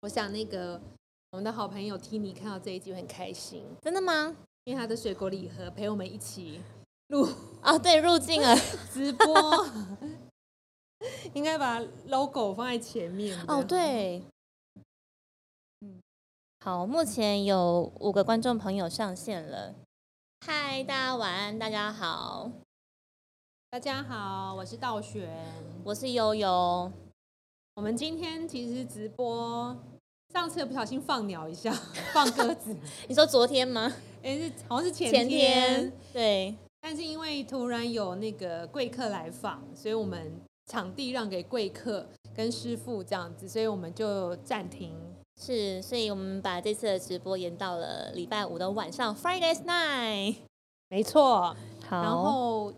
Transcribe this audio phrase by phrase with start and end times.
[0.00, 0.80] 我想那个
[1.32, 4.36] 我们的好朋友 Tini 看到这一集会很开心，真的吗？
[4.64, 6.60] 因为他的水果礼盒陪我们一起
[7.08, 7.28] 录
[7.62, 8.54] 啊，对，入境了
[8.92, 9.66] 直播，
[11.34, 13.36] 应该把 logo 放在前面。
[13.48, 14.22] 哦，对，
[15.80, 16.00] 嗯，
[16.60, 19.74] 好，目前有五个观众朋友上线了。
[20.46, 22.52] 嗨，大家晚安，大家好，
[23.70, 25.28] 大家好，我是道玄，
[25.84, 26.92] 我是悠悠。
[27.74, 29.76] 我们今天其实直播，
[30.32, 31.72] 上次不小心放鸟一下，
[32.12, 32.76] 放鸽子。
[33.08, 33.92] 你说昨天吗？
[34.22, 35.92] 哎，是好像是前天。
[36.12, 36.54] 对。
[36.80, 44.94] 但是因为突然有那个贵客来访，所以我们场地让给贵客跟师傅这样子，所以我们就暂停。
[45.40, 50.36] 是，所以我们把这次的直播延到了礼拜五的晚上，Friday's night。
[50.88, 51.56] 没错。
[51.88, 52.02] 好。
[52.02, 52.72] 然后。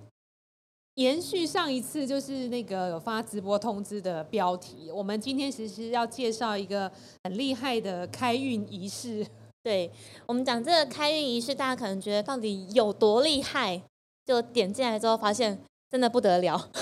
[0.95, 6.91] 延续上一次就是那个有发直播通知的标题，我们今天其实要介绍一个
[7.25, 9.27] 很厉害的开运仪式。
[9.63, 9.91] 对
[10.27, 13.83] 我们讲这个开运仪式，大家可能觉得到底有多厉害？
[14.27, 16.59] 就点进来之后发现真的不得了。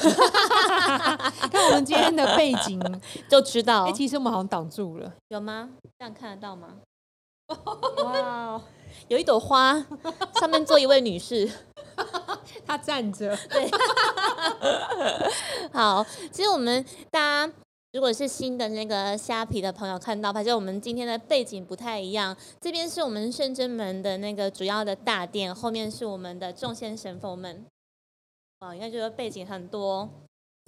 [1.50, 2.80] 看我们今天的背景
[3.28, 5.70] 就知道，哎，其实我们好像挡住了，有吗？
[5.98, 6.76] 这样看得到吗？
[8.04, 8.62] 哇，
[9.08, 9.84] 有一朵花，
[10.38, 11.50] 上面坐一位女士。
[12.68, 13.68] 他站着， 对，
[15.72, 16.04] 好。
[16.30, 17.52] 其实我们大家
[17.92, 22.36] 如果是新的那个虾皮的朋友看到，发现我们今天的背景不太一样。
[22.60, 27.64] 这边是我们圣真门的那个主要的大殿，后面是我们的众仙神佛们。
[28.60, 30.08] 哇，应该觉得背景很多。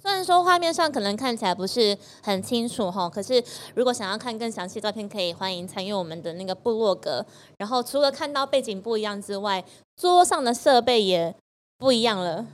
[0.01, 3.43] 虽然说画面上可能看起来不是很清楚哈，可是
[3.75, 7.23] 如果想要看更详细照片，可以欢迎参与我们的那个部落格。
[7.59, 9.63] 然后除了看到背景不一样之外，
[9.95, 11.35] 桌上的设备也
[11.81, 12.45] 不一样了。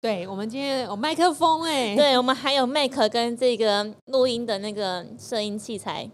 [0.00, 6.08] 对，我们今天有麦克风哎，对我们还有麦克跟这个录音的那个摄音器材。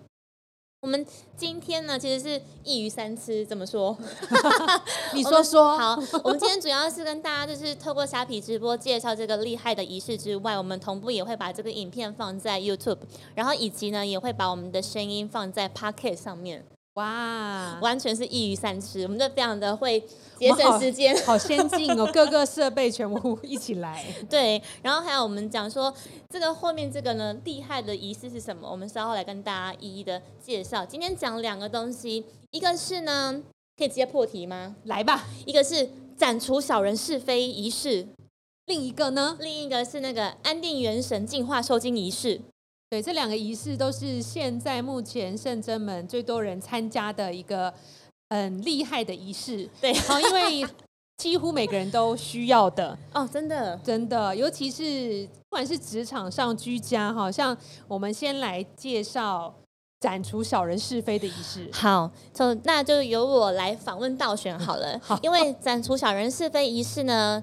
[0.81, 1.07] 我们
[1.37, 3.95] 今天呢，其实是一鱼三吃，怎么说？
[5.13, 5.77] 你说说。
[5.77, 13.01] 好，我们今天主要是跟大家就是透过虾皮直播介绍这个厉害的仪式之外，我们同步也会把这个影片放在 YouTube，
[13.35, 16.65] 然后以及呢也会把我们的声音放在 Pocket 上面。
[16.95, 19.99] 哇，完全是一鱼三吃，我们就非常的会
[20.39, 24.05] 节省时间，好先进哦， 各个设备全部一起来。
[24.29, 25.93] 对，然后还有我们讲说
[26.29, 30.85] 这个后面这个呢厉害的仪式是什么，我们稍后来跟大家一一的介绍。
[30.85, 33.43] 今天讲两个东西，一个是呢
[33.79, 34.77] 可以直接破题吗？
[34.85, 35.89] 来吧，一个是
[36.19, 38.07] 斩除小人是非仪式，
[38.67, 42.43] 另一个呢，另一个是那个安定元神净化受精仪式。
[42.93, 47.73] 对，这两个仪式都是现在目前圣真门最多人参加的一个
[48.29, 49.67] 很厉害的仪式。
[49.81, 50.69] 对，好，因为
[51.17, 57.57] 几乎每个人都需要的哦，真的，真的，尤其是不管是职场上、居家，哈，像
[57.89, 59.55] 我们先来介绍
[59.99, 61.71] 斩除小人是非的仪式。
[61.73, 65.01] 好，就那就由我来访问道玄好了。
[65.03, 67.43] 好，因为斩除小人是非仪式呢。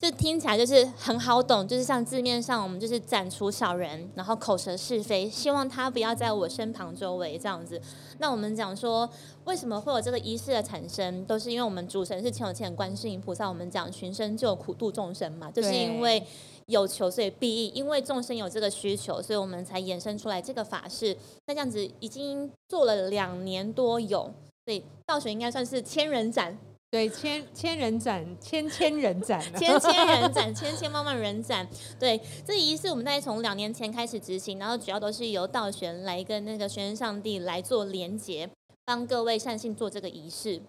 [0.00, 7.82] 就听起来就是很好懂，就是像字面上，我们就是斩除小人，然后口舌是非，希望他不要在我身旁周围这样子。
[8.18, 9.10] 那我们讲说，
[9.44, 16.24] 为什么会有这个仪式的产生，都是因为我们主神是千有千观世音菩萨，我们讲寻声救苦度众生嘛，就是因为
[16.66, 21.16] 有求所以必应，因为众生有这个需求，所以我们才衍生出来这个法事。
[21.48, 24.32] 那这样子已经做了两年多有，
[24.64, 26.56] 所以道学应该算是千人斩。
[26.90, 31.68] 对，千千人斩，千千人斩， 千千人斩，千千万万人斩。
[32.00, 38.48] 对，这仪式我们大概从两年前开始执行，然后主要都是由道玄来跟那个玄人上帝来做连结，
[38.86, 40.62] 帮各位善信做这个仪式。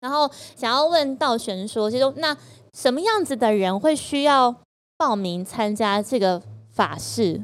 [0.00, 2.34] 然后想要问道玄说，其实那
[2.72, 4.62] 什么样子的人会需要
[4.96, 6.40] 报名参加这个
[6.72, 7.42] 法事？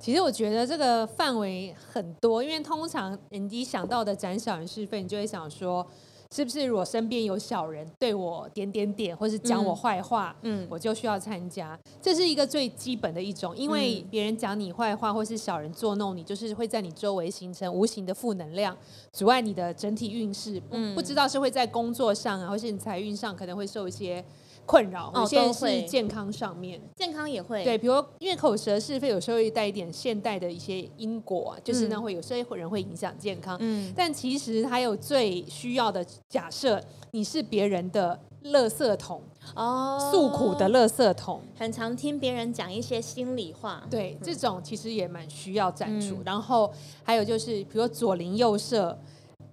[0.00, 5.86] 其实我觉得这个范围很多，因为通常你想到的斩小人是非，你就会想说。
[6.34, 11.78] 是不是如果身边有小人对我点点点，或是讲我坏话，嗯，我就需要参加？
[12.02, 18.76] 这是一个最基本的一种，因为别人讲你坏话，或是小人作弄你，就是会在你周围形成无形的负能量，
[19.12, 20.62] 阻碍你的整体运势。
[20.70, 24.24] 嗯，不知道是会在工作上啊，或是你财运上可能会受一些。
[24.68, 27.64] 困扰，有些是健康上面，健康也会。
[27.64, 33.56] 对，比如因为口舌是非，有时候会带一点现代的一些因果，就是呢会有些人会影响健康。
[33.60, 36.78] 嗯，但其实还有最需要的，假设
[37.12, 39.22] 你是别人的垃圾桶
[39.54, 46.18] 哦，诉苦的垃圾桶，很常听别人讲一些心里话，对，这种其实也蛮需要斩除。
[46.26, 46.70] 然后
[47.02, 48.98] 还有就是，比如左邻右舍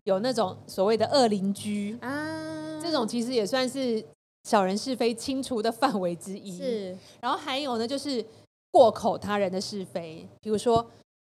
[0.03, 1.97] 有那种所谓的恶邻居。
[2.01, 4.03] 啊，这种其实也算是。
[4.45, 6.55] 小人是非清除的范围之一。
[6.55, 8.23] 是，然后还有呢，就是
[8.71, 10.85] 过口他人的是非，比如说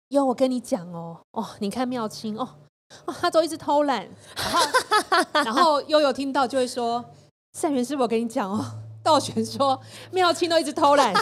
[0.08, 2.48] 有我跟你讲哦，哦，你看妙清哦，
[3.06, 4.60] 哦，他都一直偷懒，然后
[5.44, 7.04] 然后悠悠听到就会说，
[7.52, 8.64] 善元师傅我跟你讲哦，
[9.02, 9.80] 道玄说
[10.12, 11.12] 妙清都一直偷懒，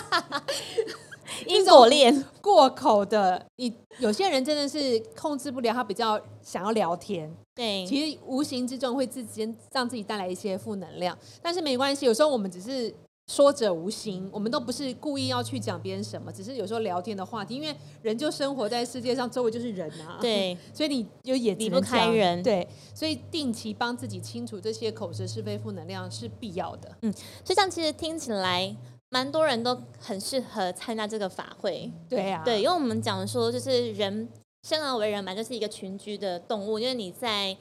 [1.46, 2.24] 因果链。
[2.40, 12.94] 过口的，你有些人真的是控制不了，他比较想要聊天，对，其实无形之中会自己让自己带来一些负能量，但是没关系，有时候我们只是。
[13.30, 26.90] 说者无心，我们都不是故意要去讲别人什么，只是有时候聊天的话题，因为人就生活在世界上，周围就是人啊，对， 所以你就也离不开人，对，所以定期帮自己清除这些口舌是非、负能量是必要的。
[27.02, 27.12] 嗯，
[27.44, 28.74] 所以这样其实听起来，
[29.10, 31.92] 蛮多人都很适合参加这个法会。
[32.08, 34.26] 对啊，对，因为我们讲说，就是人
[34.62, 37.56] 生而为人嘛，就是一个群居的动物，因为你在。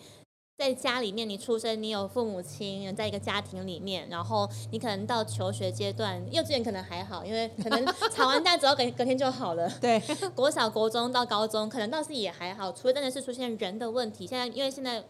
[0.60, 9.70] 在家里面，你出生，你有父母亲，在一个家庭里面，然后你可能到求学阶段，幼稚园可能还好，因为可能 吵完架之后隔隔天就好了。
[9.80, 10.02] 对，
[10.34, 14.26] 国小、国中到高中，可能倒是也还好，除非真的是出现人的问题。
[14.26, 15.04] 现在因为现在。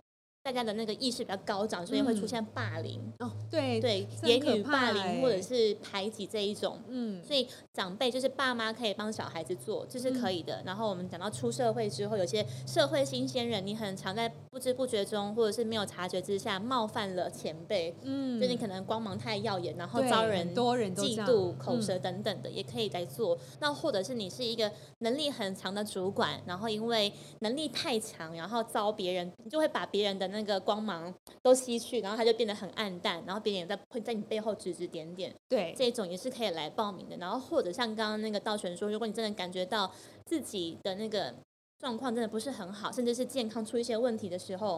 [0.47, 3.01] 大家的那个意识比较高涨，所以会出现霸凌。
[3.19, 10.63] 哦，对对，言语霸凌或者是排挤这一种，嗯，所以长辈就是爸妈可以帮小孩子做，这是可以的。
[10.65, 23.37] 然后我们讲到出社会之后，有些社会新鲜人，你很常在不知不觉中或者是没有察觉之下冒犯了前辈，嗯，就你可能光芒太耀眼，然后招人多人嫉妒、口舌等等的，也可以来做。
[23.59, 31.11] 那或者是你是一个能力很强的主管，然后因为能力太强，然后招别人，你就会把别人的那那个光芒
[31.41, 35.33] 都吸去，然后它就变得很暗淡，然后别人也在会在你背后指指点点。
[35.49, 37.17] 对，这种也是可以来报名的。
[37.17, 39.91] 然后或者像刚刚那个道玄说，如果你真的感觉到
[40.25, 41.33] 自己的那个
[41.79, 44.73] 状况真的不是很好，甚至是健康出一些问题的时候，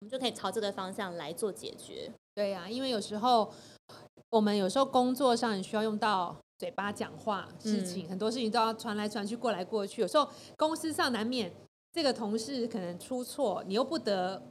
[0.00, 2.10] 我们就可以朝这个方向来做解决。
[2.34, 3.52] 对呀，因为有时候
[4.30, 10.00] 我们有时候工作上也需要用到嘴巴讲话，事情很多事情都要传来传去、过来过去。
[10.00, 10.26] 有时候
[10.56, 11.52] 公司上难免
[11.92, 14.42] 这个同事可能出错，你又不得。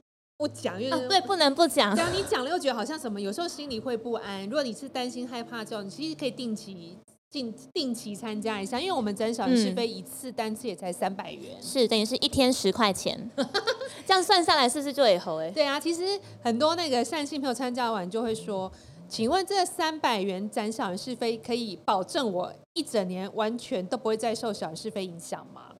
[0.41, 1.95] 不讲，因为对，不能不讲。
[1.95, 4.43] 讲你讲了又觉得好像什么，有时候心里会不安。
[4.45, 6.97] 如果你是担心害怕这样，你其实可以定期
[7.29, 13.29] 定定期参加一下，因为我们整小是非一次单次也才三百元，是等于是一天十块钱，
[14.03, 15.51] 这样算下来是不是就也好哎？
[15.51, 18.71] 对啊，其实很多那个善心朋友参加完就会说，
[19.07, 25.70] 请问这三百元斩小人是非可以保证我一整年完全都不会再受小人是非影响吗？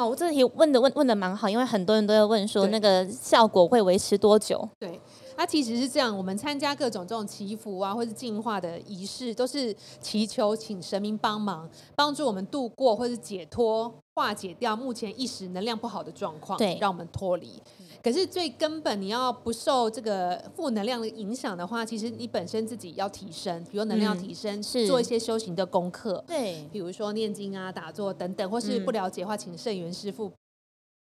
[0.00, 4.66] 哦，我这题问的问问的蛮好，因为很多人都在问说那个效果会维持多久？
[4.78, 4.98] 对，
[5.36, 17.62] 它其实是这样，我们参加各种这种祈福啊，或是净化的仪式，都是祈求请神明帮忙，帮助我们度过或是解脱、化解掉目前一时能量不好的状况，对，让我们脱离。
[18.02, 30.32] 可是最根本，你要不受这个负能量的影响的话，其实你本身自己要提升，比如能量提升，是做一些修行的功课，对，比如说念经啊、打坐等等，或是不了解的话，请圣元师傅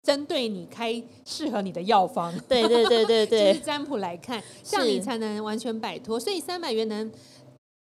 [0.03, 6.21] 针对你开适合你的药方，对对对对对， 占卜来看，这样你才能完全摆脱。
[6.21, 7.11] 所以三百元能。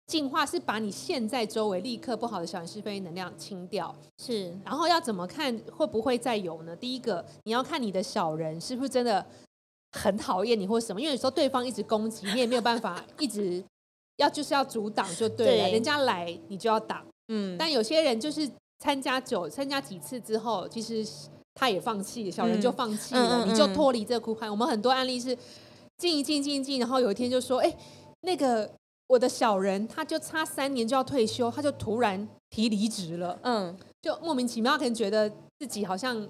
[0.08, 4.56] 净化是把你现在周围立刻不好的小人是非能量清掉，是。
[4.64, 6.76] 然后要怎么看会不会再有呢？
[6.76, 9.26] 第一个，你要看你的小人是不是真的
[9.94, 13.64] 很讨厌你或什么，因为有时候对方一直攻击，你也没有办法一直
[14.18, 17.04] 要就是要阻挡就对了，人家来你就要挡。
[17.30, 17.58] 嗯。
[17.58, 18.48] 但有些人就是
[18.78, 21.04] 参加久参加几次之后，其实
[21.56, 24.48] 他也放弃，小人就放弃了，你就脱离这个苦海。
[24.48, 25.36] 我们很多案例是
[25.98, 27.76] 进一进进一进，然后有一天就说，哎，
[28.22, 28.72] 那个。
[29.08, 33.38] 我的小人，他就差三年就要退休，他就突然提离职了。
[33.44, 36.28] 嗯，就莫名其妙，可能觉得自己好像，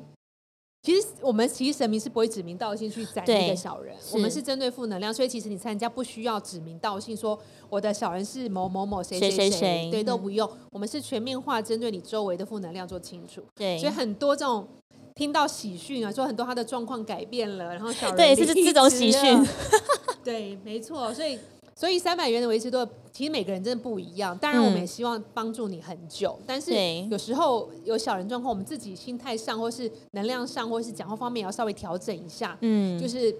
[0.83, 7.39] 其实我们其实神明是不会指名道姓去宰那个小人，我们是针对负能量，所以其实你参加不需要指名道姓说
[7.69, 13.41] 我的小人是某某某谁谁谁，对，都不用，我们是全面化针对你周围的负能量做清楚。
[13.55, 14.67] 对，所以很多这种
[15.15, 19.47] 听到喜讯啊，说很多他的状况改变了，然后小人对是这种喜讯，
[20.25, 21.39] 对，没错，所以。
[21.75, 24.37] 所以三百元的维持度，其实每个人真的不一样。
[24.37, 26.71] 当然，我们也希望帮助你很久，但是
[27.11, 32.57] 有时候有小人状况，我们自己心态上，或是能量上，或是讲话方面，也要稍微调整一下。
[32.61, 33.35] 嗯，就是。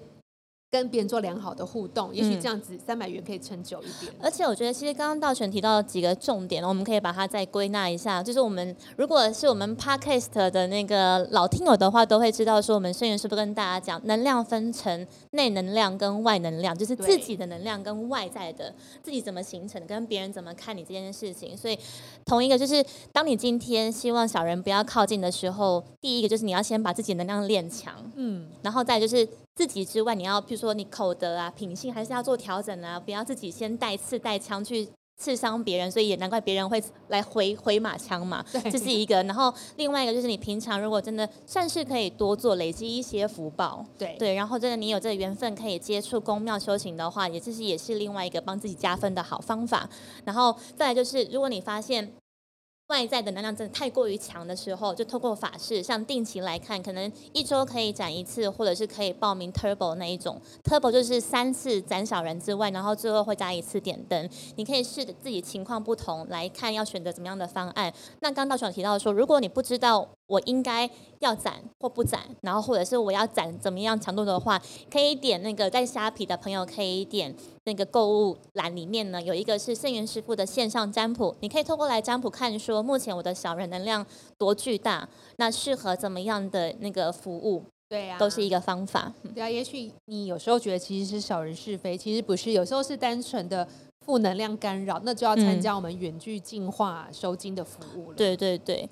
[0.71, 4.11] 跟别人做良好的互动，也许这样子三百元可以撑久一点。
[4.19, 8.21] 而且我觉得，其实刚刚道全提到几个重点，我们可以把它再归纳一下。
[8.21, 21.55] 就是我们如果是我们 podcast 的那个老听友的话，都会知道说，我们圣元是不是跟大家讲，能量分成内能量跟外能量，就是自己的能量跟外在的自己怎么形成，跟别人怎么看你这件事情。
[21.55, 21.79] 所以，
[22.25, 29.25] 同一个就是，当你今天希望小人不要靠近的时候，第一个就是你要先把自己能量练强，嗯，然后再就是。
[29.55, 38.43] 自己之外，你要比如说你口德啊、品性，还是要做调整啊，不要自己先带刺带枪去刺伤别人，所以也难怪别人会来回回马枪嘛。
[38.69, 39.23] 这是一个。
[39.23, 49.89] 然后另外一个就是你平常如果真的算是可以多做累积一些福报，对对，然后真的你有这个缘分可以接触宫庙修行的话，也就是也是另外一个帮自己加分的好方法。
[50.25, 52.11] 然后再来就是，如果你发现
[52.87, 60.39] 外在的能量真的太过于强的时候，就透过法事，像定期来看，可能一周可以展一次，或者是可以报名 Turbo 那一种。
[60.63, 64.29] Turbo 就是三次斩小人之外，然后最后会加一次点灯。
[64.55, 67.91] 你可以试着自己情况不同来看，要选择怎么样的方案。
[68.19, 70.89] 那刚道长提到说，如果你不知道我应该
[71.19, 84.05] 要展或不展，然后或者是我要展怎么样强度的话，可以点那个在虾皮的朋友可以点那个购物栏里面呢，有一个是圣元师傅的线上占卜，你可以透过来占卜看说，目前我的小人能量
[84.37, 89.13] 多巨大，那适合怎么样的那个服务，对啊，都是一个方法。
[89.23, 89.49] 嗯对啊。
[89.49, 93.67] 也许你有时候觉得其实是小人是非，其实不是，有时候是单纯的
[94.05, 98.15] 负能量干扰，那就要参嗯加我们远距净化收金的服务了。
[98.15, 98.87] 对对对，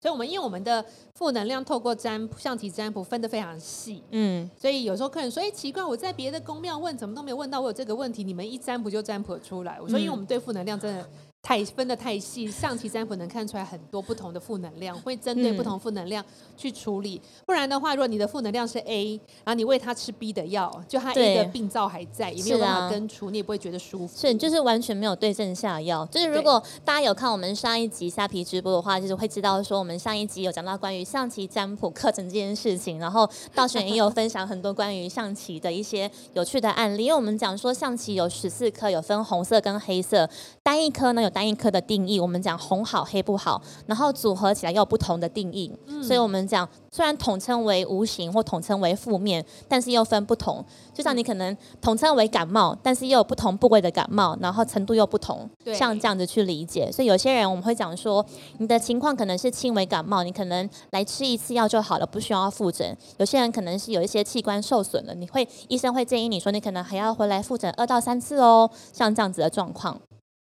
[0.00, 0.82] 所以我们因为我们的
[1.14, 11.06] 负能量透过占卜象棋占卜分得非常细，嗯，所以有时候客人说：“哎，奇怪，我在别的宫庙问，怎么都没有问到我有这个问题，你们一占卜就占卜出来。”我说：“因为我们对负能量真的
[11.42, 16.24] 太分得太细，象棋占卜能看出来很多不同的负能量，会针对嗯不同负能量
[16.56, 17.20] 去处理。
[17.46, 24.16] 不然的话，如果你的负能量是 A，然后你喂他吃 B 的药，就他 A 对的病灶还在，也没有办法根除，你也不会觉得舒服。
[24.16, 26.06] 是，就是完全没有对症下药。
[26.06, 37.04] 就是如果大家有看我们上一集虾皮直播的话，就是会知道说我们上一集有讲到关于象棋占卜课程这件事情，然后道玄也有分享很多关于象棋的一些有趣的案例。
[37.04, 40.28] 因为我们讲说象棋有十四颗，有分红色跟黑色，
[40.70, 45.68] 单一科呢有单一科的定义，我们讲红好黑不好，然后组合起来又有不同的定义。
[46.00, 50.64] 所以我们讲虽然统称为无形或统称为负面，但是又分不同。
[50.94, 56.88] 就像你可能统称为感冒，但是又有不同部位的感冒，然后程度又不同，像这样子去理解。
[56.92, 58.24] 所以有些人我们会讲说，
[58.58, 62.96] 你的情况可能是轻微感冒，你可能来吃一次药就好了，不需要复诊。
[63.16, 70.00] 有些人可能是有一些器官受损了，你会医生会建议你说，你可能还要回来复诊二到三次哦，像这样子的状况。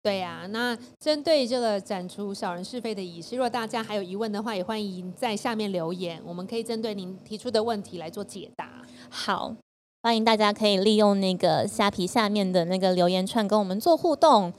[0.03, 8.81] 对呀、那针对这个展出小人是非的仪式，如果大家还有疑问的话，也欢迎在下面留言，我们可以针对您提出的问题来做解答。
[9.11, 9.55] 好，
[10.01, 14.51] 欢迎大家可以利用那个虾皮下面的那个留言串跟我们做互动。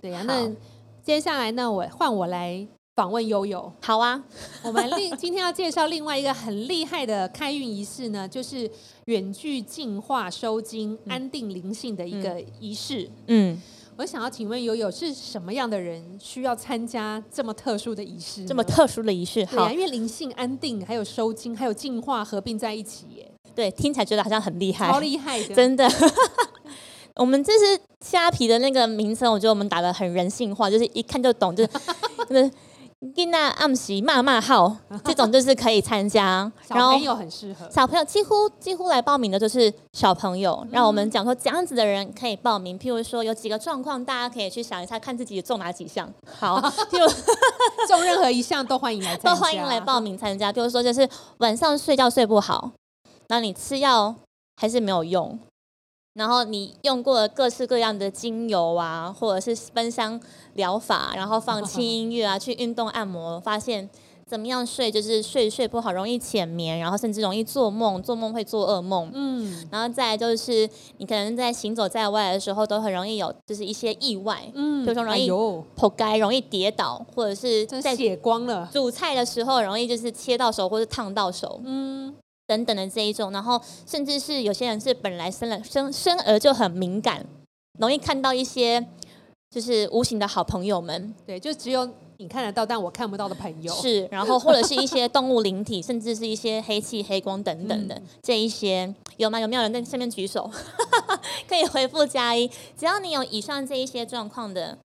[0.00, 0.52] 对呀、好那
[1.02, 3.72] 接下来呢，我换我来访问悠悠。
[3.82, 4.22] 好啊，
[4.62, 8.70] 我们另今天要介绍另外一个很厉害的开运仪式呢，就是
[9.06, 13.10] 远距净化收金、安定灵性的一个仪式。
[13.26, 13.60] 嗯，
[13.96, 18.44] 我想要请问悠悠，是什么样的人需要参加这么特殊的仪式？
[18.44, 25.54] 这么特殊的仪式，好因为灵性安定，还有收金，还有净化合并在一起，耶，对，听起来觉得好像很厉害，超厉害的。
[25.54, 25.88] 真的。
[27.14, 31.70] 我们这是虾皮的那个名称，我觉得我们打的很人性化，就是一看就懂，就是
[33.00, 36.50] 就是跟那暗喜骂骂号 这种就是可以参加。
[36.68, 37.68] 然后小朋友很适合。
[37.70, 42.78] 小朋友几乎几乎来报名的就是小朋友，让我们讲说这样子的人可以报名。
[42.78, 46.12] 譬如说有几个状况，大家可以去想一下，看自己中哪几项。
[46.38, 46.60] 好，
[46.90, 47.06] 譬如
[47.88, 50.52] 中任何一项都欢迎来参加，都欢迎来报名参加。
[50.52, 51.08] 譬如说，就是
[51.38, 52.72] 晚上睡觉睡不好，
[53.28, 54.14] 那你吃药
[54.56, 55.38] 还是没有用，
[56.14, 60.20] 然后你用过了各式各样的精油啊，或者是芬香
[60.54, 63.88] 疗法，然后放轻音乐啊，去运动按摩，发现。
[64.26, 69.10] 怎么样睡就是睡睡不好，容易浅眠，然后甚至容易做梦，做梦会做噩梦。
[69.12, 78.66] 嗯然后再来就是你可能在行走在外的时候，都很容易有就是一些意外，嗯比如说容易哎呦，破街，容易跌倒，或者是在血光了。
[78.72, 82.12] 煮菜的时候容易就是切到手或是烫到手嗯，
[82.46, 87.24] 等等的这一种，然后甚至是有些人是本来生了生生而就很敏感，
[87.78, 88.86] 容易看到一些
[89.50, 93.72] 就是无形的好朋友们对，就只有你看得到，但我看不到的朋友。
[93.74, 99.40] 是，然后或者是一些动物灵体，甚至是一些黑气、黑光等等的、嗯这一些有吗？
[99.40, 100.50] 有没有人在下面举手？
[101.48, 104.78] 可以回复加一，只要你有以上这一些状况的。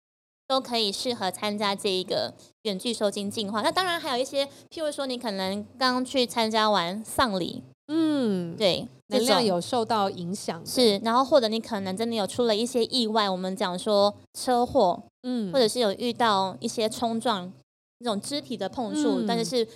[0.49, 3.61] 都可以适合参加这一个远距收金进化。
[3.61, 10.65] 那当然还有一些，譬如说你可能刚去参加完丧礼，嗯，对，能量有受到影响。
[10.65, 17.53] 是，然后或者你可能真的有出了一些意外，我们讲说车祸，嗯，或者是有遇到一些冲撞
[17.99, 19.67] 那种肢体的碰触，但是嗯是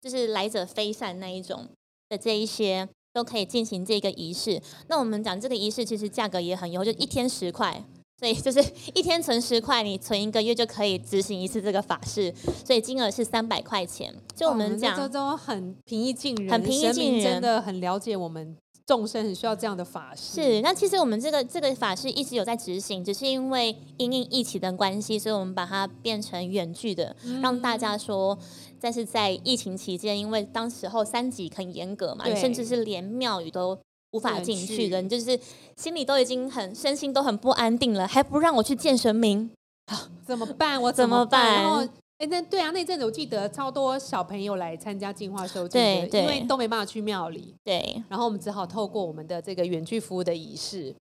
[0.00, 1.66] 就是来者非善那一种
[2.08, 2.88] 的这一些。
[3.12, 4.62] 都可以进行这个仪式。
[4.86, 7.82] 那我们讲这个仪式，其实价格也很优，就一天十块，
[8.20, 8.62] 所以就是
[8.92, 12.30] 一天存十块，你存一个月就可以执行一次这个法事，
[12.62, 14.14] 所以金额是三百块钱。
[14.36, 18.54] 就我们讲，这都很平易近人，很平易近人真的很了解我们
[18.86, 20.42] 众生很需要这样的法事。
[20.42, 28.38] 是，那其实我们这个这个法事一直有在执行，只是因为因应疫情的关系，所以我们把它变成远距的，让大家说，
[28.80, 33.78] 但是在疫情期间，因为当时候三级很严格嘛，甚至是连庙宇都
[34.12, 35.38] 无法进去的，你就是
[35.76, 39.50] 心里都已经很身心都很不安定了，还不让我去见神明，
[40.26, 40.80] 怎么办？
[40.80, 41.62] 我 怎么么办？
[41.62, 41.86] 然后，
[42.18, 48.02] 哎，那对啊，那阵子我记得超多小朋友来参加净化收金的，对对因为都没办法去庙里，对。
[48.08, 50.94] 然后我们只好透过我们的这个远距服务的仪式，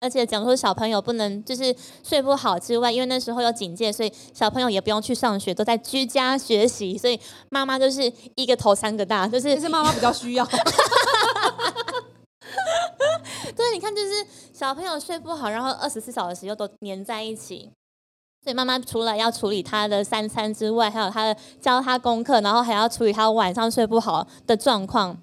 [0.00, 7.18] 而且讲说小朋友不能就是睡不好之外，因为那时候有警戒，所以小朋友也不用去上学，都在居家学习，所以
[7.48, 10.46] 妈妈就是一个头三个大，就是但是妈妈比较需要。
[13.76, 17.70] 你看，就是小朋友睡不好，然后二十四小时又都黏在一起，
[18.42, 25.18] 所以妈妈除了要处理他的三餐之外，还有他的教他功课，然后还要处理他晚上睡不好的状况。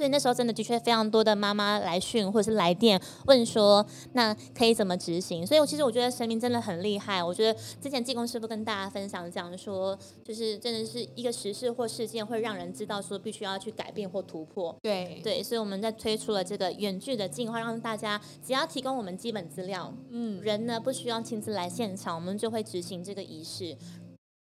[0.00, 5.46] 所以那时候真的的确非常多的妈妈来讯或者是来电问说，那可以怎么执行？
[5.46, 7.22] 所以我其实我觉得神明真的很厉害。
[7.22, 14.74] 我觉得之前济公师傅跟大家分享讲说，就是真的是一个时事或事件会让人知道说必须要去改变或突破。
[14.80, 23.76] 对对，所以我们在推出了这个远距的进化，让大家只要提供我们基本资料，嗯，人呢不需要亲自来现场，我们就会执行这个仪式。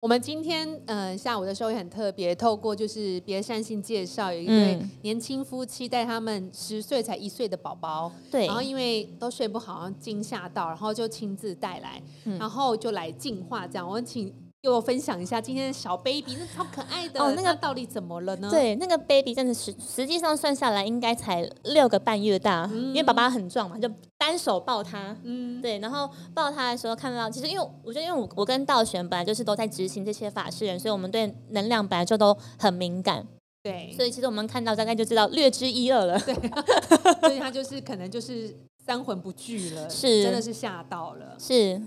[0.06, 13.66] 我们今天呃下午的时候也很特别，透过就是别善信介绍，有一对嗯年轻夫妻带他们十岁才一岁的宝宝，对然后因为都睡不好，惊吓到，然后就亲自带来，嗯然后就来净化。
[13.66, 14.32] 这样，我们请
[14.66, 25.16] 给我分享一下今天的小 baby，那超可爱的，哦那个到底怎么了呢？，对，那个 baby 真的实实际上算下来应该才六个半月大，因为爸爸很壮嘛，就单手抱他。
[25.22, 33.24] 嗯，对，然后抱他的时候看到，其实因为我觉得，因为我我跟道玄本来就是都在执行这些法事人，所以我们对能量本来就都很敏感，
[33.62, 36.20] 对，所以其实我们看到大概就知道略知一二了。
[36.20, 36.34] 对
[37.22, 41.38] 所以他就是可能就是三魂不聚了，是真的是吓到了。
[41.40, 41.80] 是，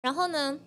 [0.00, 0.58] 然后呢，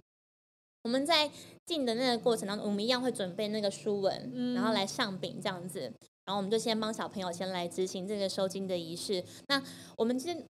[0.83, 1.29] 我们在
[1.65, 5.81] 进的那个过程当中，我们一样会准备那个书文，嗯然后来上饼这样子，
[6.25, 9.23] 然后我们就先帮小朋友先来执行这个收金的仪式。
[9.47, 9.61] 那
[9.95, 10.45] 我们其实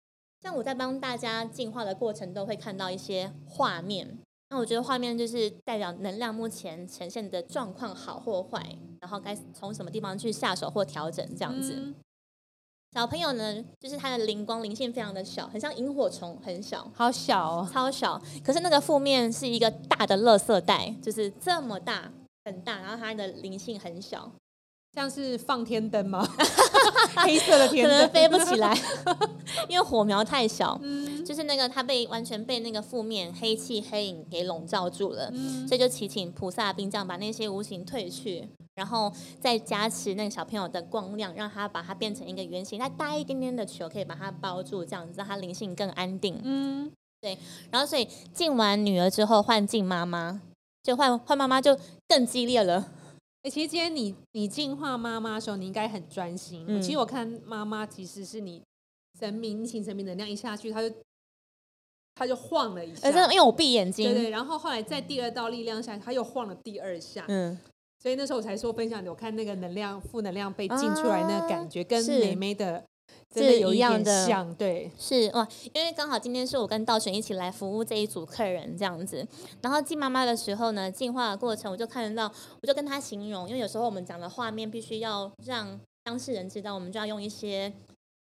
[0.43, 4.19] 像我在帮大家进化的过程，都会看到一些画面。
[4.51, 11.75] 那我觉得画面就是代表能量目前呈现的状况好或坏，然后该从什么地方去下手或调整这样子。
[11.77, 11.95] 嗯
[12.95, 16.91] 小朋友呢，就是他的灵光灵性非常的小，很像萤火虫，很小。
[16.95, 22.11] 好小哦，超小，可是那个负面是一个大的垃圾袋，就是这么大，
[22.47, 24.33] 很大，然后他的灵性很小，
[24.95, 26.27] 像是放天灯吗？
[27.17, 28.77] 黑色的可天灯能飞不起来，
[29.69, 30.79] 因为火苗太小。
[30.83, 46.41] 嗯就是那个他被完全被那个负面黑气黑影给笼罩住了，嗯所以就祈请菩萨兵将把那些无形退去，然后再加持那个小朋友的光亮，让他把它变成一个圆形，它大一点点的球可以把它包住，这样子让它灵性更安定。
[46.43, 47.37] 嗯，对
[47.71, 50.41] 然后所以进完女儿之后换敬妈妈，
[50.83, 52.91] 就换换妈妈就更激烈了。
[53.43, 56.65] 哎、其实今天你你净化妈妈的时候，你应该很专心。
[56.67, 58.63] 嗯其实我看妈妈其实是你
[59.21, 60.95] 神明请神明能量一下去，她就
[62.19, 64.31] 她就晃了一下，呃，真的，因为我闭眼睛，对对。
[64.31, 67.57] 然后后来在第二道力量下，他又晃了第二下，嗯，
[68.03, 72.83] 所以那时候我才说分享的，我看那个能量负能量被进出来那个感觉，跟是妹妹的
[73.33, 74.27] 真的是有一样的。
[74.27, 79.25] 像，对，是哇，因为刚好今天是我跟道玄一起来服务这一组客人这样子，
[79.63, 87.73] 然后进妈妈的时候呢，进化的过程我就看得到，我就跟他形容，因为有时候我们讲的画面必须要让当事人知道，我们就要用一些。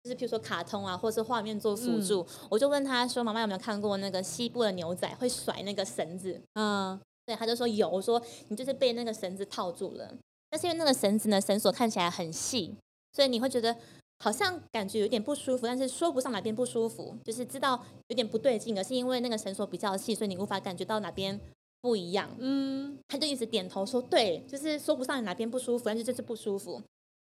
[0.06, 7.88] 就是譬如说卡通啊，或是画面做辅助，我就问他说：“妈妈有没有看过那个西部的牛仔会甩那个绳子？”嗯，对，他就说有。
[7.88, 10.14] 我说你就是被那个绳子套住了。
[10.48, 12.76] 但是因为那个绳子呢，绳索看起来很细，
[13.12, 13.76] 所以你会觉得
[14.20, 21.38] 好像感觉有点不舒服，但是说不上哪边不舒服，就是知道有点不对劲，而是因为那个绳索比较细，所以你无法感觉到哪边
[21.80, 22.30] 不一样。
[22.38, 26.80] 嗯，他就一直点头说对，就是说不上哪边不舒服，但是就是不舒服。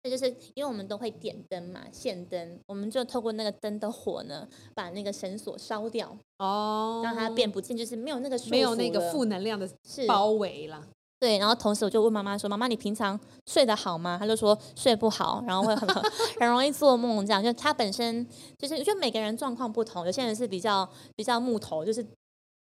[0.04, 10.88] 这就是因为我们都会点灯嘛，线灯，我们就透过那个灯的火呢，把那个绳索烧掉，哦，让它变不见，就是没有那个束没有那个负能量的是包围了。
[11.20, 15.90] 对，然后同时我就问妈妈说：“妈妈，你平常睡得好吗？”她就说睡不好，然后会很
[16.40, 18.24] 很 容易做梦，这样就她本身
[18.60, 22.06] 就是，我觉得每个人状况不同，有些人是比较比较木头，就是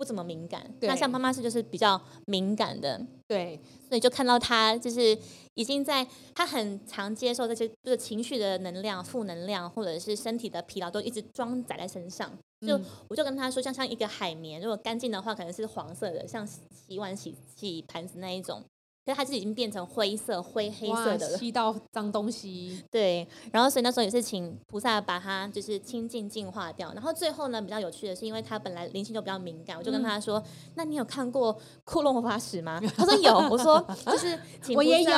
[0.01, 0.65] 不怎么敏感。
[0.81, 5.15] 那像妈妈是就是比较敏感的，对，所以就看到他就是
[5.53, 12.31] 已经在他很常接受这些就是情绪的能量、负能量或者是身体的疲劳都一直装载在身上。
[12.65, 18.63] 就嗯我就跟他说，像像一个海绵，如果干净的话可能是黄色的，像洗碗洗洗盘子那一种。
[19.05, 21.37] 可是它是已经变成灰色、灰黑色的了。
[21.37, 22.83] 吸到脏东西。
[22.91, 26.93] 对，然后所以那时候也是请菩萨把它就是清净净化掉。
[26.93, 30.41] 然后最后呢，比较有趣的是，因为他本来灵性就比较敏感，我就跟他说
[30.75, 33.37] ：“那你有看过库洛魔法使吗？”他说有。
[33.49, 35.11] 我说 就是请我也有，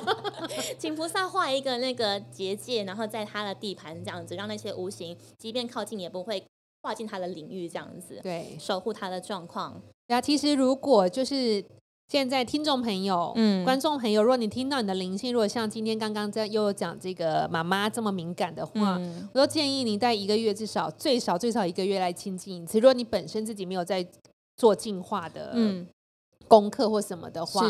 [0.78, 6.44] 请菩萨画一个那个结界，然后在他的地盘这样子，让那些无形即便靠近也不会
[6.82, 9.80] 跨进他的领域，这样子对，守护他的状况。
[10.08, 11.64] 那其实如果就是。
[12.12, 22.78] 现在听众朋友、嗯观众朋友，如果你听到你的灵性，如果像今天刚刚在又有讲这个妈妈这么敏感的话，嗯我都建议你在一个月至少最少最少一个月来亲近一次。
[22.78, 24.06] 如果你本身自己没有在
[24.58, 25.86] 做进化的嗯，
[26.52, 27.66] 功课或什么的话，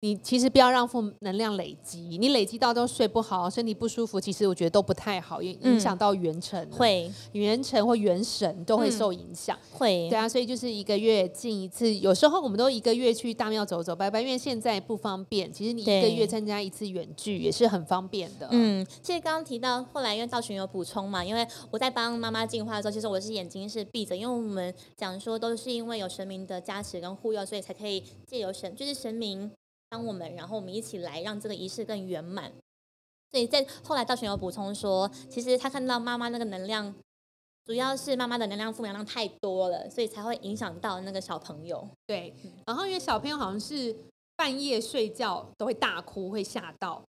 [0.00, 9.56] 你其实不要让负能量累积，你累积到都睡不好、身体不舒服，其实我觉得都不太好，也影响到元神，会元神或元神都会嗯受影响。
[9.70, 15.52] 会对啊，所以就是一个月进一次，有时候我们都一个月去大庙走走拜拜，因为现在不方便。
[15.52, 18.48] 其实你一个月参加一次远距也是很方便的。
[18.50, 29.50] 嗯，其实刚刚提到，后来因为道群有补充嘛，因为我在帮妈妈净化的时候，其实我是眼睛是闭着，因为我们讲说都是因为有神明的加持跟护佑，所以才可以借由神，就是神明
[29.88, 32.52] 帮我们，然后我们一起来让这个仪式更圆满。
[33.30, 36.94] 所以在后来道玄有补充说，其实他看到妈妈那个能量，
[37.64, 41.88] 主要是妈妈的能量负能量太多了，所以才会影响到那个小朋友。
[42.06, 42.34] 对，
[42.66, 43.96] 然后因为小朋友好像是
[44.36, 47.02] 半夜睡觉都会大哭，会吓到。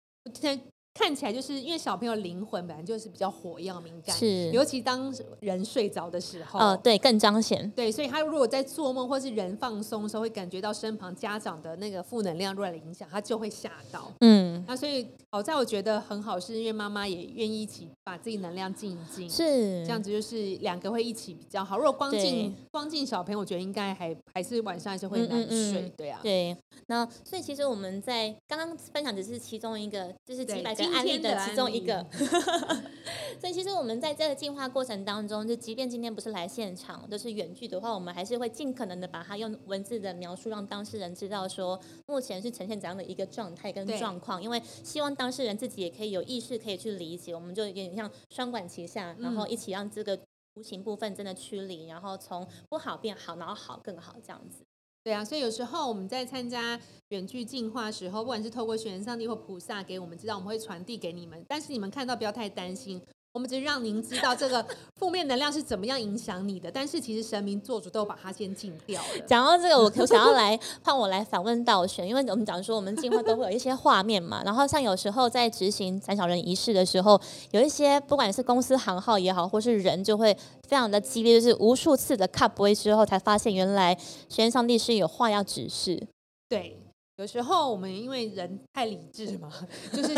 [0.95, 7.69] 看起来就是因为小朋友灵魂本来就是比较火一样敏感，是尤其当人睡着的时候，呃，对，更彰显。
[7.73, 14.11] 对，所以他如果在做梦或是人放松的时候，会感觉到身旁家长的那个负能量若来影响，他就会吓到。
[14.21, 21.77] 嗯，那所以好在我觉得很好，是因为妈妈也愿意一起把自己能量静一静，是这样子就是两个会一起比较好。
[21.77, 26.21] 如果光对静光静小朋友，我觉得应该还还是晚上还是会嗯难嗯嗯睡，对啊。
[26.23, 32.07] 对，那所以其实我们在刚刚分享只是其中一个，就是几对百案例的其中一个例。
[33.41, 50.19] 所以其实我们在这个进化过程当中，就即便今天不是来现场，就是远距的话，我们还是会尽可能的把它用文字的描述，让当事人知道说目前是呈现怎样的一个状态跟状况，因为希望当事人自己也可以有意识，可以去理解，我们就有点像双管齐下，然后嗯一起让这个。
[50.57, 54.65] 无形部分真的驱离，然后从不好变好，然后好更好这样子。
[55.05, 62.99] 对啊，所以有时候我们在参加远距进化时候，不管是透过玄上帝或菩萨给我们知道，我们会传递给你们，但是你们看到不要太担心。
[63.35, 69.19] 我们只是让您知道这个 负面能量是怎么样影响你的，但是其实神明做主都把它先禁掉了。
[69.27, 77.21] 讲到这个，我我想要来 换我来反问道玄，因为我们讲说我们进化都会有一些画面嘛，然后像有时候在执行斩小人仪式的时候，
[77.51, 80.33] 有一些不管是公司行号也好，或是人就会
[80.69, 86.07] 非常的激烈，就是无数次的 cut 不会之后，才发现原来玄上帝是有话要指示。
[86.49, 86.79] 对，
[87.17, 89.51] 有时候我们因为人太理智嘛，
[89.93, 90.15] 就是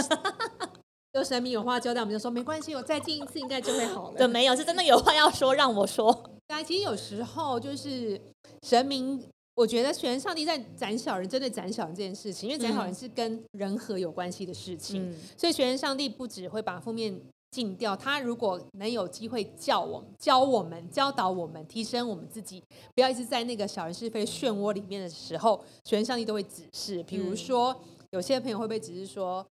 [1.17, 4.19] 有神明有话交代，我们就说没关系，我再进一次应该就会好了。
[4.19, 6.13] 对，没有，是真的有话要说，让我说。
[6.47, 8.21] 对啊，其实有时候就是
[8.63, 9.21] 神明，
[9.55, 17.19] 我觉得全上帝在斩小人，针对斩小人这件事情，因为斩小人是跟人和有关系的事情，嗯，所以全上帝不只会把负面
[17.51, 22.63] 禁掉，他如果能有机会教我们、教我们、教导我们、提升我们自己，
[22.95, 27.03] 不要一直在那个小人是非漩涡里面的时候，全上帝都会指示。
[27.05, 27.75] 比如嗯说，
[28.11, 29.45] 有些朋友会不会只是说，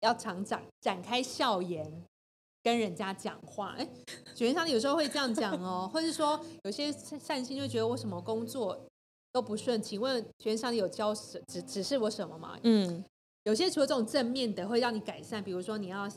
[0.00, 2.04] 要常展展开笑颜。
[2.62, 3.88] 跟人家讲话，哎，
[4.34, 8.76] 玄上帝有时候会这样讲哦，或是说有些善善心就觉得我什么工作
[9.30, 12.58] 都不顺，请问玄上帝有教什指指示我什么吗？
[12.64, 13.04] 嗯，
[13.44, 16.10] 有些除了这种正面的会让你改善，比如说你要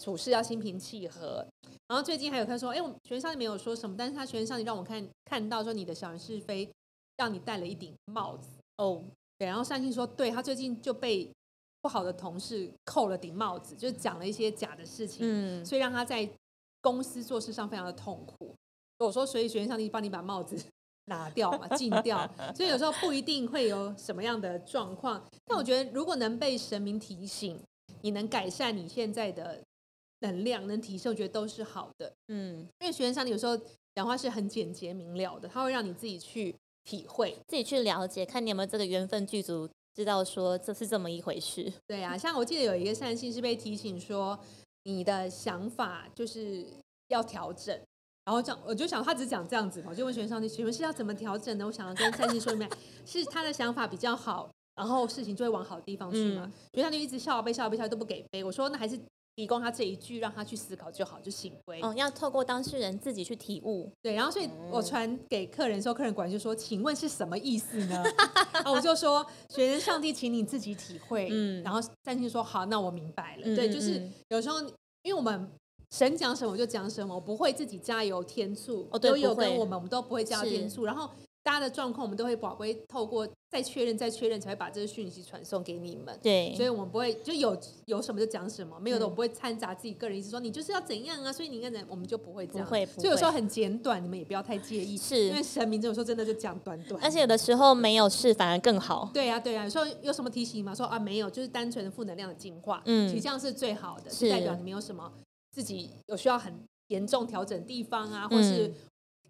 [0.00, 1.44] 处事要心平气和。
[1.88, 6.70] 然后最近还有他说，哎，我玄上帝没有说什么，但是他玄上帝让我看看到说你的小人是非，
[7.16, 8.48] 让你戴了一顶帽子。
[8.76, 9.02] 哦，
[9.38, 11.28] 对，然后善心说，对他最近就被
[11.84, 16.26] 不好的同事扣了顶帽子，就讲了一些假的事情，嗯，所以让他在
[16.80, 18.54] 公司做事上非常的痛苦。
[18.96, 20.56] 我说，所以学院上帝帮你把帽子
[21.04, 25.22] 拿掉嘛，禁掉，所以有时候不一定会有什么样的状况。
[25.44, 27.60] 但我觉得，如果能被神明提醒，
[28.00, 29.62] 你能改善你现在的
[30.20, 32.10] 能量，能提升，我觉得都是好的。
[32.28, 33.54] 嗯，因为学院上帝有时候
[33.94, 37.36] 讲话是很简洁明了的，他会让你自己去体会。
[37.46, 41.72] 自己去了解，看你有没有这个缘分剧组，知道说这是这么一回事。
[41.86, 44.38] 对啊，像我记得有一个善信是被提醒说，
[44.82, 46.66] 你的想法就是
[47.08, 47.78] 要调整。
[48.24, 51.66] 然后这样，我就想他只讲这样子嘛，我就问玄上帝，请问是要怎么调整呢？
[51.66, 56.50] 我想要跟善信说明白，是他的想法比较好，然后事情就会往好的地方去嘛。
[56.72, 58.98] 玄上帝一直笑啊背笑啊背笑都不给背，我说那还是
[59.36, 61.80] 提供他这一句，让他去思考就好，就行为。
[61.82, 63.90] 哦，要透过当事人自己去体悟。
[64.00, 68.02] 对，然后所以我传给客人的时候，客人管就说：“请问是什么意思呢？”
[68.64, 74.60] 啊，我就说：“学生上帝，请你自己体会。”嗯，然后善心说：“好，那我明白了。”对，就是有时候
[75.02, 75.50] 因为我们
[75.90, 78.86] 神讲什么我就讲什么，我不会自己加油添醋。
[78.92, 80.84] 哦，都有跟我们，我们都不会加油添醋。
[80.84, 81.10] 然后。
[81.44, 86.18] 大家的状况，我们都会宝贵透过再确认、再确认，才会把这个讯息传送给你们。
[86.22, 87.54] 对，所以我们不会就有
[87.84, 92.66] 有什么就讲什么，没有的我们不会掺杂自己个人意思，说你就是要怎样啊，所以你应该我们就不会这样。
[92.66, 94.96] 不会，所以有时候很简短，你们也不要太介意。
[94.96, 99.10] 是，因为神明有时候真的就讲短短，而且有的时候没有事反而更好。
[99.12, 100.74] 对呀，对呀，有时候有什么提醒吗？
[100.74, 102.82] 说啊，没有，就是单纯的负能量的进化。
[102.86, 105.12] 嗯，其实这样是最好的，是代表你没有什么
[105.52, 106.54] 自己有需要很
[106.88, 108.72] 严重调整地方啊，或是。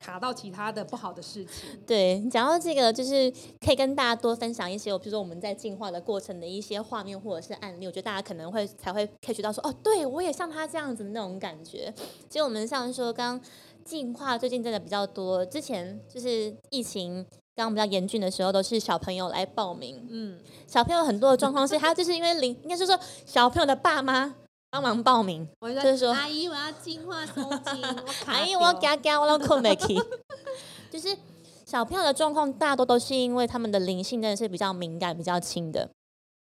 [0.05, 1.71] 卡到其他的不好的事情。
[1.87, 11.91] 对，讲到这个，就是可以跟大家多分享一些，比如说我们在进化的过程的一些画面或者是案例，我觉得大家可能会才会 catch 到说，哦，对我也像他这样子的那种感觉。
[12.29, 13.41] 其实我们像说，刚
[13.83, 17.25] 进化最近真的比较多，之前就是疫情
[17.57, 20.07] 刚刚比较严峻的时候，都是小朋友来报名。
[20.11, 24.35] 嗯，小朋友很多的状况是，他就是因为零，应该是说小朋友的爸妈。
[24.75, 27.85] 帮忙报名，就是说，阿姨我要进化收金，
[28.27, 29.97] 阿姨我嘎嘎我要困没起，
[30.91, 31.17] 就是
[31.65, 35.89] 小朋友的状况，大多都是因为他们的灵性真的是比较敏感、比较轻的。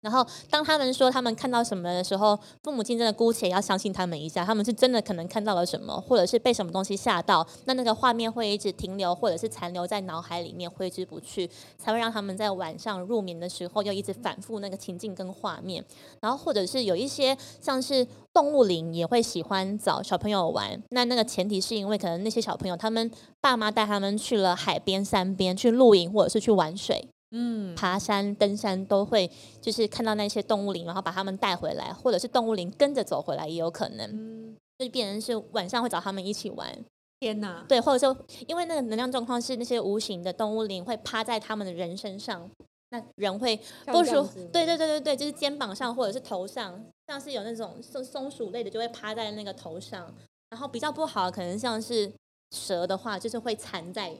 [0.02, 15.86] 然后，当他们说他们看到什么的时候，父母亲真的姑且要相信他们一下，他们是真的可能看到了什么，或者是被什么东西吓到，那那个画面会一直停留，或者是残留在脑海里面挥之不去，才会让他们在晚上入眠的时候又一直反复那个情境跟画面。
[16.20, 27.08] 然后，或者是有一些像是动物灵也会喜欢找小朋友玩，那那个前提是因为可能那些小朋友他们爸妈带他们去了海边、山边去露营，或者是去玩水。
[27.32, 34.10] 嗯，爬山、登山都会，就是看到那些动物灵，然后把它们带回来，或者是动物灵跟着走回来也有可能。
[34.12, 36.78] 嗯，就变成是晚上会找他们一起玩。
[37.20, 37.64] 天哪！
[37.68, 42.50] 对，或者说，因为那个能量状况是那些无形的动物灵会趴在他们的人身上，
[42.90, 44.40] 那人会不舒服。
[44.52, 50.12] 对对对对对，就是肩膀上或者是头上，像是有那种松松鼠类的就会趴在那个头上，
[50.50, 52.12] 然后比较不好，可能像是
[52.56, 54.12] 蛇的话，就是会缠在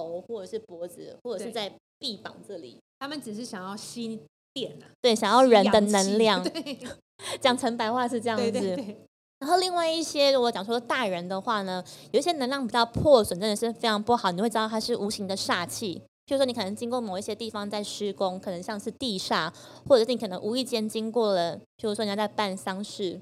[0.00, 1.72] 头或者是脖子或者是在。
[2.02, 4.18] 臂膀这里，他们只是想要吸
[4.54, 6.42] 电啊，对，想要人的能量。
[6.42, 6.78] 对，
[7.38, 8.78] 讲成白话是这样子。
[9.38, 14.32] 然后另外一些，如果讲说大人的话呢，有一些能量比较破损，真的是非常不好。
[14.32, 19.52] 你会知道它是无形的煞气，譬如说你可能经过某一些地方在施工，可能像是地煞，
[19.86, 23.20] 或者是你可能无意间经过了，譬如说人家在办丧事。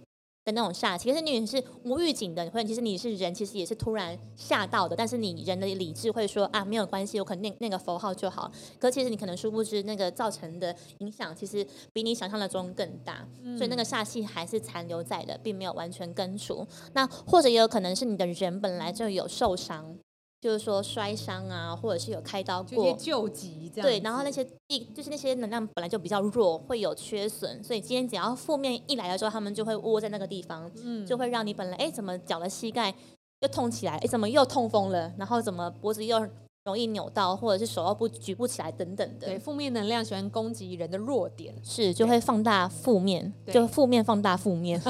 [0.48, 4.96] 的那种煞气，可是你是无预警的，或者其实你是人，其实也是突然吓到的。
[4.96, 8.50] 但是你人的理智会说啊，没有关系，我可能那那个符号就好。
[8.78, 13.26] 可其实你可能殊不知，那个造成的影响其实比你想象的中更大。
[13.56, 16.66] 所以那个煞气还是残留在的，并没有完全根除。
[16.94, 19.98] 那或者也有可能是你的人本来就有受伤。
[20.40, 23.88] 就是说摔伤啊，或者是有开刀过，救急这样。
[23.88, 32.94] 对，然后那些地就是那些能量本来就比较弱，会有缺损，所以今天只要负面一来的时候，他们就会窝在那个地方，嗯，就会让你本来哎怎么脚的膝盖
[33.40, 36.24] 又痛起来，哎怎么又痛风了，然后怎么脖子又
[36.64, 39.26] 容易扭到，或者是手又不举不起来等等的。
[39.26, 44.80] 对，负面能量喜欢攻击人的弱点，是就会放大负面，就负面放大负面。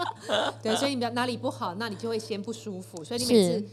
[0.62, 3.66] 对，所以你比较哪里不好，那你就会先不舒服，所以你每次。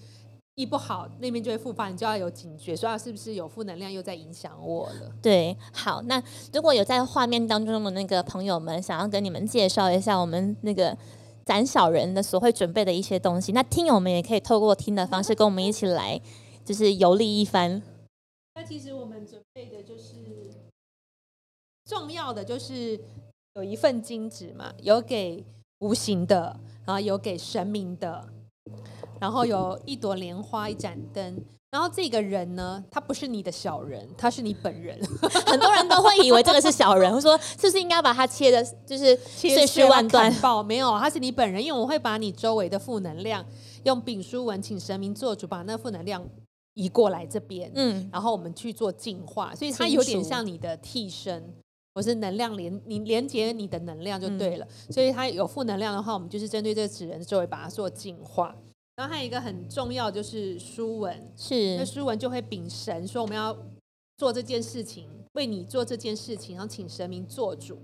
[0.59, 5.09] 一不好，那边就会复发，你就要有警觉，说是不是有负能量又在影响我了？
[5.21, 10.97] 对，好，那如果有在画面当中的那个朋友们，想要跟你们介绍一下我们那个
[11.45, 16.19] 斩小人的所会准备的一些东西，那听友们也可以透过听的方式跟我们一起来，
[16.65, 17.81] 就是游历一番。
[18.55, 20.13] 那其实我们准备的就是
[21.85, 22.99] 重要的，就是
[23.53, 25.45] 有一份金纸嘛，有给
[25.79, 28.27] 无形的，然后有给神明的。
[29.19, 31.43] 然后有一朵莲花，一盏灯。
[31.71, 34.99] 然后这个人呢，他不是你的小人，他是你本人。
[35.45, 40.33] 很多人都会以为这个是小人，说是不是应该把他切的，就是碎尸万段？
[40.41, 43.45] 爆没有，他是你本人，因为我会把你周围的负能量
[43.83, 46.27] 用丙书文请神明做主，把那负能量
[46.73, 47.71] 移过来这边。
[47.75, 51.53] 嗯，然后我们去做净化，所以它有点像你的替身，
[51.93, 54.65] 我是能量连你连接你的能量就对了。
[54.89, 58.55] 所以它有负能量的话，我们就是针对这个纸人周围把它做净化。
[58.99, 61.77] 然后还有一个很重要就是书文，是。
[61.77, 63.57] 那书文就会禀神说我们要
[64.17, 67.79] 做这件事情，为你做这件事情，然后请神明做主，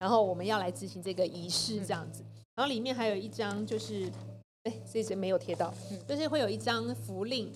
[0.00, 2.24] 然后我们要来执行这个仪式这样子。
[2.56, 4.10] 然后里面还有一张就是，
[4.64, 5.72] 哎，这些没有贴到，
[6.08, 7.52] 就是会有一张符令，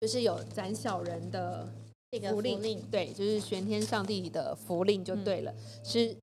[0.00, 1.68] 就是有斩小人的
[2.12, 6.16] 这个符令，对，就是玄天上帝的符令就对了，是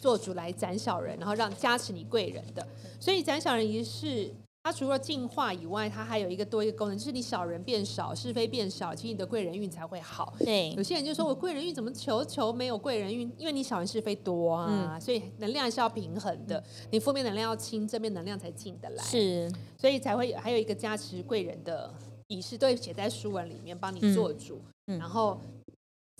[0.00, 2.66] 做主来斩小人，然后让加持你贵人的。
[2.98, 10.32] 所以斩小人仪式，它除了净化以外，它还有一个多一个功能，就是你小人变少，是非变少，其实你的贵人运才会好。
[10.38, 13.30] 对有，些人就说我贵人运怎么求求没有贵人运？
[13.36, 19.04] 因为你小人是非多啊，所以能量是要平衡的，你负面能量要轻，正面能量才进得来。
[19.04, 21.92] 是，所以才会有还有一个加持贵人的
[22.28, 24.62] 仪式，都会写在书文里面帮你做主。
[24.86, 25.38] 嗯然后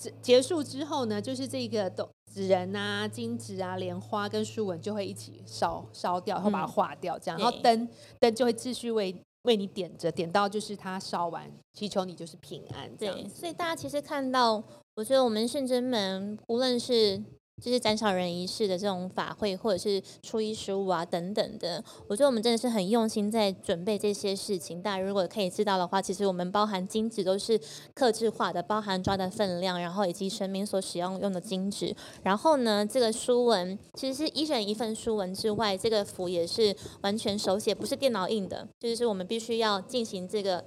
[0.05, 7.88] 结结束之后呢，就是这个都纸人啊、金纸啊、莲花跟书文就会一起烧烧掉，然后把它化掉，这样，然后灯
[8.19, 12.90] 灯就会继续为为你点着，点到就是它烧完，祈求你就是平安。
[12.99, 14.62] 这样对，所以大家其实看到，
[14.97, 17.23] 我觉得我们圣真门无论是
[17.62, 24.83] 就是斩小人仪式的这种法会，或者是初一十五啊等等的，我觉得我们真的是很用心在准备这些事情。
[24.83, 27.59] 大家如果可以知道的话，其实我们包含金纸都是
[27.95, 31.95] 克制化的，包含抓的分量，然后以及神明所使用用的金纸。
[32.23, 40.64] 然后呢，这个书文其实是一人一份书文之外，这个符也是完全手写，不是电脑印的，就是我们必须要进行这个。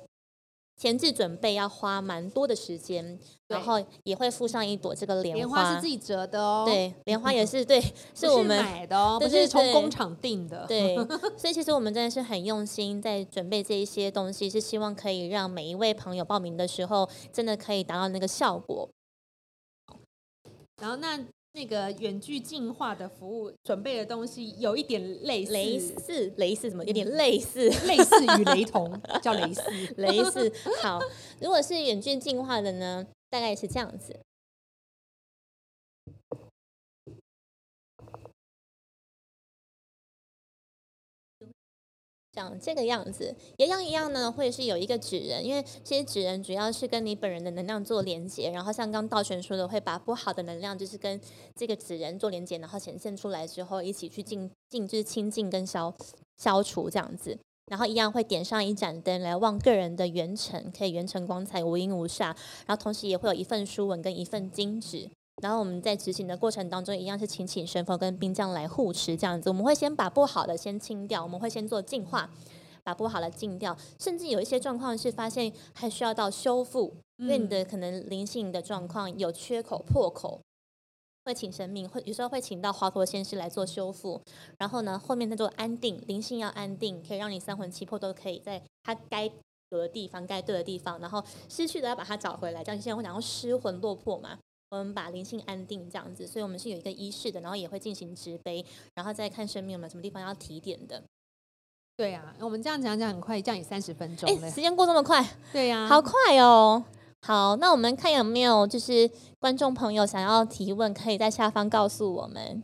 [0.78, 7.82] 前置准备要花蛮多的时间，然后也会附上一朵这个莲莲花是自己折的哦，，对，莲花也是对，
[8.14, 10.68] 是我们买的哦，不是从工厂订的。
[10.68, 10.96] 对，
[11.36, 18.88] 所以其实我们真的是很用心在准备这一些东西，是希望可以让每一位朋友报名的时候，真的可以达到那个效果。
[20.80, 21.18] 然后那
[21.58, 29.64] 那个远距进化的服务准备的东西有一点类似，类似类似什么，有点类似类似于雷同，叫类似。
[29.98, 30.54] 类似。
[30.84, 31.00] 好，
[31.42, 34.16] 如果是远距进化的呢，大概是这样子。
[42.38, 51.20] 长这个样子，一样一样呢，会是有一个纸人，因为其实纸人主要是跟你本人的能量做连接，然后像刚道玄说的，会把不好的能量就是跟
[51.56, 55.92] 这个纸人做连接，然后显现出来之后，一起去净净就是清净跟消
[56.38, 57.36] 消除这样子。
[57.66, 62.34] 然后一样会点上一盏灯来望个人的元辰，可以元辰光彩，无阴无煞。
[62.66, 65.10] 然后同时也会有一份书文跟一份金纸。
[65.42, 69.50] 然后我们在执行的过程当中，一样是请请神佛跟兵将来护持这样子。
[69.50, 72.30] 我们会先把不好的先清掉，我们会先做净化，
[72.84, 73.78] 把不好的净掉。
[74.00, 80.42] 甚至有一些状况是发现还需要到修复，因为你的可能灵性的状况有缺口破口，
[81.26, 84.20] 会请神明，会有时候会请到华佗先师来做修复。
[84.58, 89.32] 然后呢，后面再做安定，灵性要安定，可以让你三魂七魄都可以在它该
[89.70, 92.64] 有的地方、该对的地方，然后失去的要把它找回来。
[92.64, 101.02] 这样现在会讲到失魂落魄嘛，我们把灵性安定这样子，所以我们是有一个仪式的，然后也会进行植杯，然后再看生命有没有什么地方要提点的。
[101.96, 104.62] 对啊，我们这样讲讲很快，这样也三十分钟时。
[104.62, 106.84] 间过这么快， 对呀、好快哦！
[107.22, 112.62] 好，那我们看有没有就是观众朋友想要提问，可以在下方告诉我们。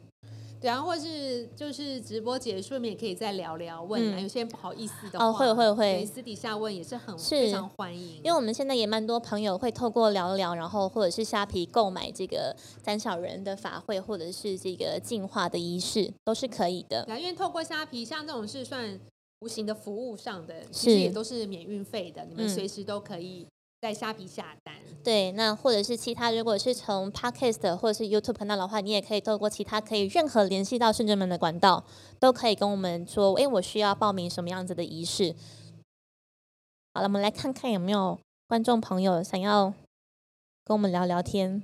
[0.64, 4.16] 对啊，或是就是直播结束，面也可以再聊聊问啊。
[4.18, 8.22] 嗯有些人不好意思的话，哦会会会私底下问也是很是非常欢迎。
[8.24, 17.04] 因为我们现在也蛮多朋友会透过聊聊，然后或者是虾皮购买这个三小人的法会，或者是这个净化的仪式，都是可以的。
[17.04, 18.98] 对啊，因为透过虾皮，像这种是算
[19.42, 23.46] 无形的服务上的，其是实也都是免运费的，你们嗯随时都可以
[23.84, 24.74] 在虾皮下单。
[25.04, 31.84] 对，那或者是其他，如果是从 Podcast 或者是 YouTube 频道的话，你也可以透过其他可以任何联系到圣者们的管道，
[32.18, 35.36] 都可以跟我们说，哎，我需要报名什么样子的仪式。
[36.94, 38.18] 好了，我们来看看有没有
[38.48, 39.74] 观众朋友想要
[40.64, 41.62] 跟我们聊聊天。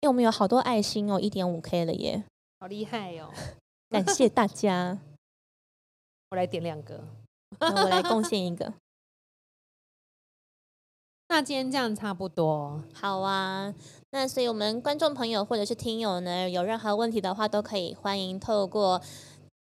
[0.00, 2.22] 因为我们有好多爱心哦，一点五 K 了耶，
[2.60, 3.34] 好厉害哦！
[3.90, 5.00] 感谢大家。
[6.30, 7.02] 我来点两个。
[7.58, 8.72] 我来贡献一个。
[11.28, 12.82] 那今天这样差不多。
[12.94, 13.74] 好啊，
[14.10, 19.00] 那所以我们观众朋友或者是听友呢，有任何问题的话，都可以欢迎透过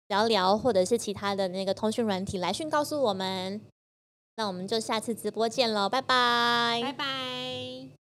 [0.08, 3.62] 聊聊或者是其他的那个通讯软体来讯告诉我们。
[4.36, 8.03] 那我们就下次直播见喽，拜拜拜拜。